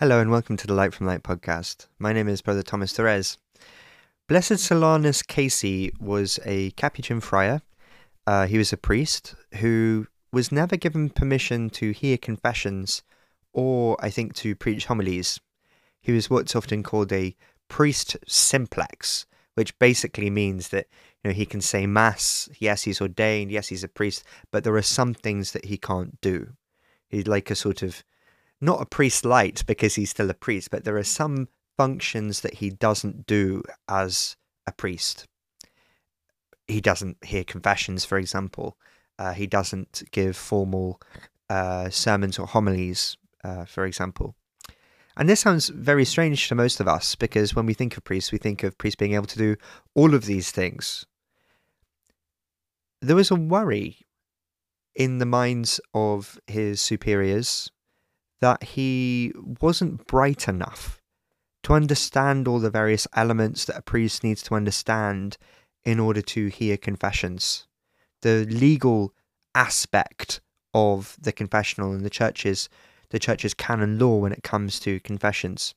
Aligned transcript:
Hello 0.00 0.20
and 0.20 0.30
welcome 0.30 0.56
to 0.56 0.66
the 0.68 0.74
Light 0.74 0.94
from 0.94 1.08
Light 1.08 1.24
podcast. 1.24 1.88
My 1.98 2.12
name 2.12 2.28
is 2.28 2.40
Brother 2.40 2.62
Thomas 2.62 2.92
Therese. 2.92 3.36
Blessed 4.28 4.52
Solanus 4.52 5.26
Casey 5.26 5.90
was 5.98 6.38
a 6.44 6.70
Capuchin 6.76 7.18
friar. 7.20 7.62
Uh, 8.24 8.46
he 8.46 8.58
was 8.58 8.72
a 8.72 8.76
priest 8.76 9.34
who 9.56 10.06
was 10.32 10.52
never 10.52 10.76
given 10.76 11.10
permission 11.10 11.68
to 11.70 11.90
hear 11.90 12.16
confessions 12.16 13.02
or, 13.52 13.96
I 13.98 14.08
think, 14.08 14.34
to 14.34 14.54
preach 14.54 14.86
homilies. 14.86 15.40
He 16.00 16.12
was 16.12 16.30
what's 16.30 16.54
often 16.54 16.84
called 16.84 17.12
a 17.12 17.34
priest 17.66 18.16
simplex, 18.24 19.26
which 19.56 19.76
basically 19.80 20.30
means 20.30 20.68
that 20.68 20.86
you 21.24 21.30
know 21.30 21.34
he 21.34 21.44
can 21.44 21.60
say 21.60 21.88
mass. 21.88 22.48
Yes, 22.60 22.84
he's 22.84 23.00
ordained. 23.00 23.50
Yes, 23.50 23.66
he's 23.66 23.82
a 23.82 23.88
priest, 23.88 24.22
but 24.52 24.62
there 24.62 24.76
are 24.76 24.82
some 24.82 25.12
things 25.12 25.50
that 25.50 25.64
he 25.64 25.76
can't 25.76 26.20
do. 26.20 26.50
He's 27.08 27.26
like 27.26 27.50
a 27.50 27.56
sort 27.56 27.82
of 27.82 28.04
not 28.60 28.82
a 28.82 28.86
priest 28.86 29.24
light 29.24 29.64
because 29.66 29.94
he's 29.94 30.10
still 30.10 30.30
a 30.30 30.34
priest, 30.34 30.70
but 30.70 30.84
there 30.84 30.96
are 30.96 31.04
some 31.04 31.48
functions 31.76 32.40
that 32.40 32.54
he 32.54 32.70
doesn't 32.70 33.26
do 33.26 33.62
as 33.88 34.36
a 34.66 34.72
priest. 34.72 35.26
He 36.66 36.80
doesn't 36.80 37.24
hear 37.24 37.44
confessions, 37.44 38.04
for 38.04 38.18
example. 38.18 38.76
Uh, 39.18 39.32
he 39.32 39.46
doesn't 39.46 40.02
give 40.10 40.36
formal 40.36 41.00
uh, 41.48 41.88
sermons 41.88 42.38
or 42.38 42.46
homilies, 42.46 43.16
uh, 43.44 43.64
for 43.64 43.86
example. 43.86 44.34
And 45.16 45.28
this 45.28 45.40
sounds 45.40 45.68
very 45.68 46.04
strange 46.04 46.48
to 46.48 46.54
most 46.54 46.78
of 46.78 46.86
us 46.86 47.16
because 47.16 47.54
when 47.54 47.66
we 47.66 47.74
think 47.74 47.96
of 47.96 48.04
priests, 48.04 48.30
we 48.30 48.38
think 48.38 48.62
of 48.62 48.78
priests 48.78 48.96
being 48.96 49.14
able 49.14 49.26
to 49.26 49.38
do 49.38 49.56
all 49.94 50.14
of 50.14 50.26
these 50.26 50.50
things. 50.50 51.06
There 53.00 53.16
was 53.16 53.30
a 53.30 53.36
worry 53.36 53.98
in 54.94 55.18
the 55.18 55.26
minds 55.26 55.80
of 55.94 56.38
his 56.46 56.80
superiors 56.80 57.70
that 58.40 58.62
he 58.62 59.32
wasn't 59.60 60.06
bright 60.06 60.48
enough 60.48 61.02
to 61.64 61.74
understand 61.74 62.46
all 62.46 62.60
the 62.60 62.70
various 62.70 63.06
elements 63.14 63.64
that 63.64 63.76
a 63.76 63.82
priest 63.82 64.22
needs 64.22 64.42
to 64.42 64.54
understand 64.54 65.36
in 65.84 65.98
order 65.98 66.22
to 66.22 66.46
hear 66.46 66.76
confessions. 66.76 67.66
The 68.22 68.46
legal 68.46 69.12
aspect 69.54 70.40
of 70.72 71.16
the 71.20 71.32
confessional 71.32 71.92
in 71.92 72.02
the 72.02 72.10
churches 72.10 72.68
the 73.10 73.18
church's 73.18 73.54
canon 73.54 73.98
law 73.98 74.16
when 74.16 74.32
it 74.32 74.42
comes 74.42 74.78
to 74.80 75.00
confessions. 75.00 75.74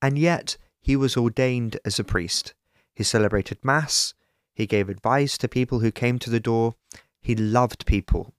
And 0.00 0.18
yet, 0.18 0.56
he 0.80 0.96
was 0.96 1.16
ordained 1.16 1.78
as 1.84 1.98
a 1.98 2.04
priest. 2.04 2.54
He 2.94 3.04
celebrated 3.04 3.64
Mass, 3.64 4.14
he 4.54 4.66
gave 4.66 4.88
advice 4.88 5.38
to 5.38 5.48
people 5.48 5.80
who 5.80 5.92
came 5.92 6.18
to 6.18 6.30
the 6.30 6.40
door, 6.40 6.74
he 7.20 7.34
loved 7.34 7.86
people. 7.86 8.34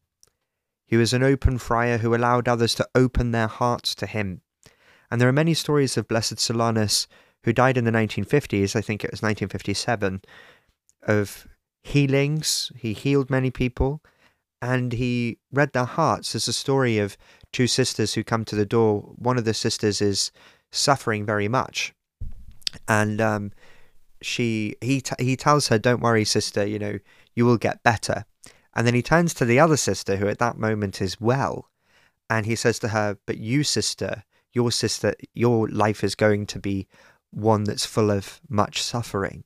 He 0.90 0.98
was 0.98 1.14
an 1.14 1.22
open 1.22 1.59
friar 1.59 2.00
who 2.00 2.16
allowed 2.16 2.48
others 2.48 2.73
to 2.76 2.90
open 2.95 3.30
their 3.30 3.48
hearts 3.48 3.94
to 3.95 4.08
him. 4.08 4.42
And 5.12 5.22
there 5.22 5.30
are 5.30 5.34
many 5.34 5.54
stories 5.54 5.98
of 5.98 6.08
Blessed 6.08 6.38
Solanus, 6.38 7.06
who 7.44 7.54
died 7.54 7.78
in 7.78 7.86
the 7.86 7.92
1950s, 7.92 8.76
I 8.76 8.82
think 8.82 9.04
it 9.04 9.12
was 9.12 9.22
1957, 9.22 10.22
of 11.04 11.48
healings. 11.84 12.72
He 12.76 12.94
healed 12.94 13.30
many 13.30 13.52
people 13.52 14.02
and 14.64 14.94
he 14.94 15.38
read 15.52 15.73
their 15.73 15.86
hearts. 15.86 16.34
There's 16.34 16.48
a 16.48 16.54
story 16.54 16.98
of 16.98 17.17
two 17.54 17.67
sisters 17.67 18.16
who 18.16 18.23
come 18.23 18.44
to 18.45 18.56
the 18.56 18.66
door. 18.66 19.14
One 19.16 19.38
of 19.38 19.45
the 19.45 19.54
sisters 19.54 20.02
is 20.02 20.32
suffering 20.72 21.23
very 21.23 21.48
much, 21.48 21.94
and 22.88 23.22
um, 23.22 23.52
she 24.22 24.76
he 24.82 25.02
t- 25.02 25.23
he 25.23 25.36
tells 25.36 25.67
her, 25.70 25.80
"Don't 25.80 26.02
worry, 26.02 26.26
sister. 26.26 26.66
You 26.66 26.80
know 26.80 27.00
you 27.36 27.45
will 27.45 27.58
get 27.58 27.84
better." 27.84 28.26
And 28.75 28.86
then 28.86 28.94
he 28.94 29.02
turns 29.02 29.34
to 29.36 29.45
the 29.45 29.59
other 29.59 29.78
sister, 29.78 30.17
who 30.17 30.28
at 30.28 30.39
that 30.39 30.58
moment 30.58 31.02
is 31.02 31.20
well, 31.20 31.70
and 32.30 32.45
he 32.45 32.56
says 32.56 32.80
to 32.80 32.89
her, 32.89 33.17
"But 33.26 33.38
you, 33.38 33.64
sister, 33.64 34.23
your 34.53 34.72
sister, 34.72 35.16
your 35.34 35.67
life 35.67 36.03
is 36.03 36.16
going 36.16 36.45
to 36.48 36.59
be 36.59 36.88
one 37.31 37.64
that's 37.64 37.86
full 37.86 38.11
of 38.11 38.39
much 38.48 38.81
suffering." 38.81 39.44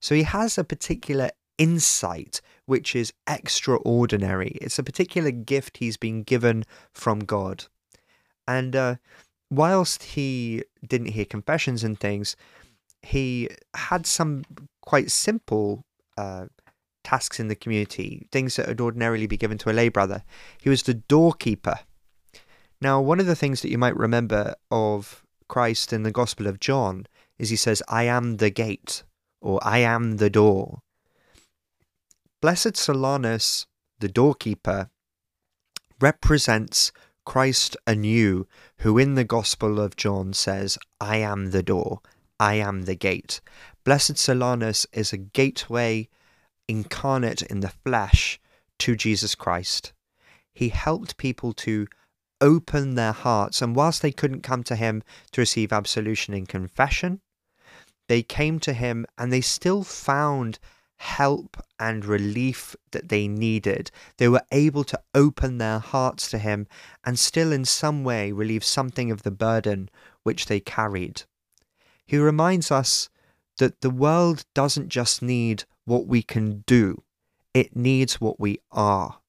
So 0.00 0.14
he 0.14 0.24
has 0.24 0.58
a 0.58 0.64
particular 0.64 1.30
insight 1.58 2.40
which 2.66 2.94
is 2.94 3.12
extraordinary. 3.28 4.58
It's 4.60 4.78
a 4.78 4.84
particular 4.84 5.30
gift 5.30 5.78
he's 5.78 5.96
been 5.96 6.22
given 6.22 6.64
from 6.92 7.20
God. 7.20 7.64
And 8.46 8.76
uh, 8.76 8.96
whilst 9.50 10.02
he 10.02 10.64
didn't 10.86 11.08
hear 11.08 11.24
confessions 11.24 11.82
and 11.82 11.98
things, 11.98 12.36
he 13.02 13.48
had 13.74 14.06
some 14.06 14.44
quite 14.80 15.10
simple 15.10 15.84
uh, 16.16 16.46
tasks 17.08 17.40
in 17.40 17.48
the 17.48 17.54
community, 17.54 18.28
things 18.30 18.56
that 18.56 18.68
would 18.68 18.82
ordinarily 18.82 19.26
be 19.26 19.38
given 19.38 19.56
to 19.56 19.70
a 19.70 19.72
lay 19.72 19.88
brother. 19.88 20.22
He 20.60 20.68
was 20.68 20.82
the 20.82 20.92
doorkeeper. 20.92 21.80
Now, 22.82 23.00
one 23.00 23.18
of 23.18 23.24
the 23.24 23.34
things 23.34 23.62
that 23.62 23.70
you 23.70 23.78
might 23.78 23.96
remember 23.96 24.54
of 24.70 25.22
Christ 25.48 25.94
in 25.94 26.02
the 26.02 26.12
Gospel 26.12 26.46
of 26.46 26.60
John 26.60 27.06
is 27.38 27.48
he 27.48 27.56
says, 27.56 27.82
I 27.88 28.02
am 28.02 28.36
the 28.36 28.50
gate, 28.50 29.04
or 29.40 29.58
I 29.62 29.78
am 29.78 30.18
the 30.18 30.28
door. 30.28 30.82
Blessed 32.42 32.74
Solanus, 32.74 33.64
the 34.00 34.08
doorkeeper, 34.08 34.90
represents 35.98 36.92
Christ 37.24 37.74
anew, 37.86 38.46
who 38.80 38.98
in 38.98 39.14
the 39.14 39.24
Gospel 39.24 39.80
of 39.80 39.96
John 39.96 40.34
says, 40.34 40.76
I 41.00 41.16
am 41.16 41.52
the 41.52 41.62
door, 41.62 42.00
I 42.38 42.56
am 42.56 42.82
the 42.82 42.94
gate. 42.94 43.40
Blessed 43.82 44.16
Solanus 44.16 44.84
is 44.92 45.14
a 45.14 45.16
gateway 45.16 46.10
incarnate 46.68 47.42
in 47.42 47.60
the 47.60 47.72
flesh 47.84 48.38
to 48.80 48.94
Jesus 48.94 49.34
Christ. 49.34 49.92
He 50.52 50.68
helped 50.68 51.16
people 51.16 51.52
to 51.54 51.86
open 52.40 52.94
their 52.94 53.12
hearts, 53.12 53.60
and 53.60 53.74
whilst 53.74 54.02
they 54.02 54.12
couldn't 54.12 54.42
come 54.42 54.62
to 54.64 54.76
him 54.76 55.02
to 55.32 55.40
receive 55.40 55.72
absolution 55.72 56.34
in 56.34 56.46
confession, 56.46 57.20
they 58.08 58.22
came 58.22 58.60
to 58.60 58.72
him 58.72 59.06
and 59.16 59.32
they 59.32 59.40
still 59.40 59.82
found 59.82 60.58
help 60.98 61.56
and 61.78 62.04
relief 62.04 62.74
that 62.90 63.08
they 63.08 63.28
needed. 63.28 63.90
They 64.18 64.28
were 64.28 64.42
able 64.50 64.84
to 64.84 65.00
open 65.14 65.58
their 65.58 65.78
hearts 65.78 66.28
to 66.30 66.38
Him 66.38 66.66
and 67.04 67.18
still, 67.18 67.52
in 67.52 67.64
some 67.64 68.04
way, 68.04 68.32
relieve 68.32 68.64
something 68.64 69.10
of 69.10 69.22
the 69.22 69.30
burden 69.30 69.88
which 70.24 70.46
they 70.46 70.60
carried. 70.60 71.22
He 72.04 72.18
reminds 72.18 72.70
us 72.70 73.08
that 73.58 73.80
the 73.80 73.90
world 73.90 74.44
doesn't 74.54 74.88
just 74.88 75.22
need 75.22 75.64
what 75.88 76.06
we 76.06 76.22
can 76.22 76.62
do, 76.66 77.02
it 77.54 77.74
needs 77.74 78.20
what 78.20 78.38
we 78.38 78.58
are. 78.70 79.20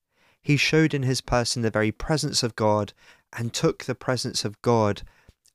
He 0.42 0.58
showed 0.58 0.94
in 0.94 1.03
his 1.03 1.22
person 1.22 1.62
the 1.62 1.72
very 1.72 1.92
presence 1.92 2.44
of 2.44 2.56
God 2.56 2.94
and 3.38 3.53
took 3.53 3.84
the 3.84 3.96
presence 3.96 4.44
of 4.44 4.62
God 4.62 5.03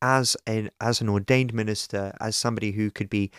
as 0.01 0.37
an 0.47 0.71
as 0.81 1.01
an 1.01 1.09
ordained 1.09 1.55
minister, 1.55 2.15
as 2.21 2.37
somebody 2.37 2.73
who 2.73 2.91
could 2.91 3.09
be 3.09 3.31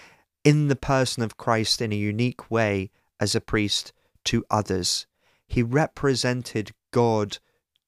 in 0.43 0.67
the 0.67 0.75
person 0.75 1.23
of 1.23 1.37
Christ 1.37 1.81
in 1.81 1.91
a 1.91 1.95
unique 1.95 2.51
way 2.51 2.91
as 3.19 3.35
a 3.35 3.41
priest 3.41 3.93
to 4.25 4.45
others. 4.49 5.07
He 5.47 5.63
represented 5.63 6.71
God 6.91 7.39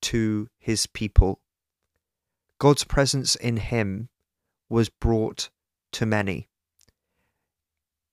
to 0.01 0.47
his 0.57 0.87
people. 0.87 1.41
God's 2.59 2.83
presence 2.83 3.35
in 3.35 3.57
him 3.57 4.09
was 4.69 4.89
brought 4.89 5.49
to 5.93 6.05
many. 6.05 6.49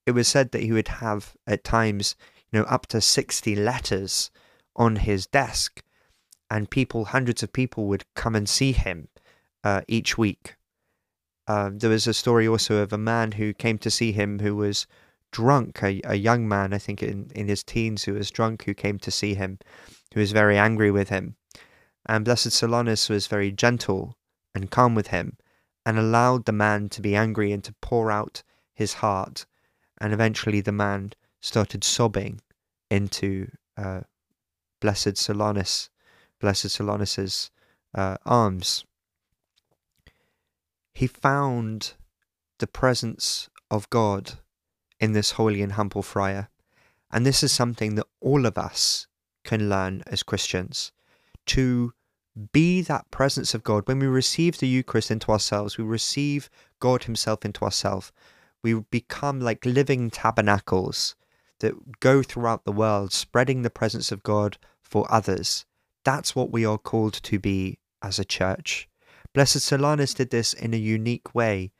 It 0.06 0.12
was 0.12 0.28
said 0.28 0.52
that 0.52 0.62
he 0.62 0.72
would 0.72 0.88
have 0.88 1.34
at 1.46 1.64
times, 1.64 2.16
you 2.50 2.58
know, 2.58 2.66
up 2.66 2.86
to 2.88 3.00
60 3.00 3.56
letters 3.56 4.30
on 4.76 4.96
his 4.96 5.26
desk, 5.26 5.82
and 6.50 6.70
people, 6.70 7.06
hundreds 7.06 7.42
of 7.42 7.52
people, 7.52 7.86
would 7.86 8.04
come 8.14 8.34
and 8.34 8.48
see 8.48 8.72
him 8.72 9.08
uh, 9.62 9.80
each 9.88 10.18
week. 10.18 10.56
Uh, 11.46 11.70
there 11.72 11.90
was 11.90 12.06
a 12.06 12.14
story 12.14 12.46
also 12.46 12.76
of 12.76 12.92
a 12.92 12.98
man 12.98 13.32
who 13.32 13.52
came 13.52 13.78
to 13.78 13.90
see 13.90 14.12
him 14.12 14.38
who 14.38 14.56
was 14.56 14.86
drunk, 15.30 15.82
a, 15.82 16.00
a 16.04 16.14
young 16.14 16.46
man, 16.46 16.72
I 16.72 16.78
think 16.78 17.02
in, 17.02 17.30
in 17.34 17.48
his 17.48 17.62
teens, 17.62 18.04
who 18.04 18.14
was 18.14 18.30
drunk, 18.30 18.64
who 18.64 18.74
came 18.74 18.98
to 19.00 19.10
see 19.10 19.34
him, 19.34 19.58
who 20.12 20.20
was 20.20 20.32
very 20.32 20.56
angry 20.56 20.90
with 20.90 21.08
him. 21.08 21.36
And 22.06 22.24
Blessed 22.24 22.48
Solanus 22.48 23.10
was 23.10 23.26
very 23.26 23.50
gentle 23.50 24.16
and 24.54 24.70
calm 24.70 24.94
with 24.94 25.08
him 25.08 25.36
and 25.84 25.98
allowed 25.98 26.44
the 26.44 26.52
man 26.52 26.88
to 26.90 27.00
be 27.00 27.16
angry 27.16 27.52
and 27.52 27.64
to 27.64 27.74
pour 27.80 28.10
out 28.10 28.42
his 28.72 28.94
heart. 28.94 29.46
And 30.00 30.12
eventually 30.12 30.60
the 30.60 30.72
man 30.72 31.12
started 31.40 31.84
sobbing 31.84 32.40
into 32.90 33.50
uh, 33.76 34.00
Blessed 34.80 35.14
Solanus, 35.14 35.88
Blessed 36.40 36.70
Solanus's 36.70 37.50
uh, 37.94 38.16
arms 38.26 38.84
he 40.94 41.08
found 41.08 41.94
the 42.58 42.66
presence 42.66 43.50
of 43.70 43.90
God 43.90 44.34
in 45.00 45.12
this 45.12 45.32
holy 45.32 45.60
and 45.60 45.72
humble 45.72 46.02
friar. 46.02 46.48
And 47.10 47.26
this 47.26 47.42
is 47.42 47.52
something 47.52 47.96
that 47.96 48.06
all 48.20 48.46
of 48.46 48.56
us 48.56 49.08
can 49.44 49.68
learn 49.68 50.02
as 50.06 50.22
Christians 50.22 50.92
to 51.46 51.92
be 52.52 52.80
that 52.82 53.10
presence 53.10 53.54
of 53.54 53.62
God. 53.64 53.86
When 53.86 53.98
we 53.98 54.06
receive 54.06 54.58
the 54.58 54.68
Eucharist 54.68 55.10
into 55.10 55.30
ourselves, 55.30 55.76
we 55.76 55.84
receive 55.84 56.48
God 56.80 57.04
Himself 57.04 57.44
into 57.44 57.64
ourselves. 57.64 58.12
We 58.64 58.72
become 58.74 59.40
like 59.40 59.66
living 59.66 60.10
tabernacles 60.10 61.16
that 61.60 62.00
go 62.00 62.22
throughout 62.22 62.64
the 62.64 62.72
world, 62.72 63.12
spreading 63.12 63.60
the 63.60 63.68
presence 63.68 64.10
of 64.10 64.22
God 64.22 64.56
for 64.82 65.06
others. 65.12 65.66
That's 66.02 66.34
what 66.34 66.50
we 66.50 66.64
are 66.64 66.78
called 66.78 67.12
to 67.24 67.38
be 67.38 67.78
as 68.02 68.18
a 68.18 68.24
church. 68.24 68.88
Blessed 69.34 69.58
Solanus 69.58 70.14
did 70.14 70.30
this 70.30 70.54
in 70.54 70.72
a 70.72 70.78
unique 70.78 71.34
way 71.34 71.72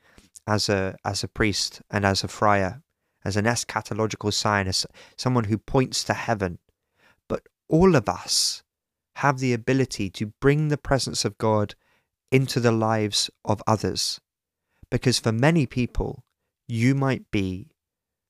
as 0.45 0.69
a 0.69 0.95
as 1.03 1.23
a 1.23 1.27
priest 1.27 1.81
and 1.89 2.05
as 2.05 2.23
a 2.23 2.27
friar, 2.27 2.83
as 3.23 3.35
an 3.35 3.45
eschatological 3.45 4.31
sign, 4.31 4.67
as 4.67 4.85
someone 5.17 5.45
who 5.45 5.57
points 5.57 6.03
to 6.03 6.13
heaven. 6.13 6.59
But 7.27 7.47
all 7.67 7.95
of 7.95 8.07
us 8.07 8.61
have 9.15 9.39
the 9.39 9.53
ability 9.53 10.11
to 10.11 10.33
bring 10.39 10.67
the 10.67 10.77
presence 10.77 11.25
of 11.25 11.39
God 11.39 11.73
into 12.31 12.59
the 12.59 12.71
lives 12.71 13.31
of 13.43 13.63
others. 13.65 14.21
Because 14.91 15.17
for 15.17 15.31
many 15.31 15.65
people, 15.65 16.24
you 16.67 16.95
might 16.95 17.29
be 17.31 17.69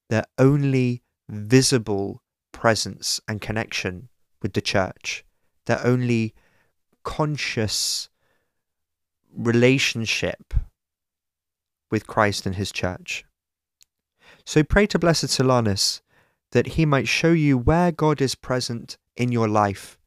their 0.09 0.25
only 0.37 1.03
visible 1.29 2.21
presence 2.51 3.19
and 3.27 3.41
connection 3.41 4.09
with 4.41 4.53
the 4.53 4.61
church, 4.61 5.25
their 5.65 5.85
only 5.85 6.33
conscious 7.03 8.09
relationship 9.35 10.53
with 11.91 12.07
Christ 12.07 12.45
and 12.45 12.55
his 12.55 12.71
church. 12.71 13.25
So 14.45 14.63
pray 14.63 14.87
to 14.87 14.99
Blessed 14.99 15.25
Solanus 15.25 16.01
that 16.51 16.67
he 16.67 16.85
might 16.85 17.07
show 17.07 17.31
you 17.31 17.57
where 17.57 17.91
God 17.91 18.21
is 18.21 18.35
present 18.35 18.97
in 19.15 19.31
your 19.31 19.47
life 19.47 19.97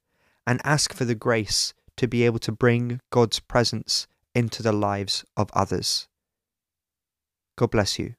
and 0.46 0.60
ask 0.64 0.94
for 0.94 1.04
the 1.04 1.14
grace 1.14 1.74
to 1.96 2.08
be 2.08 2.24
able 2.24 2.38
to 2.38 2.52
bring 2.52 3.00
God's 3.10 3.40
presence 3.40 4.06
into 4.34 4.62
the 4.62 4.72
lives 4.72 5.24
of 5.36 5.50
others. 5.52 6.07
God 7.58 7.72
bless 7.72 7.98
you. 7.98 8.14